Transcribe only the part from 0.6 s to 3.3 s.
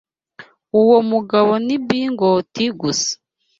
Uwo mugabo ni bigot gusa.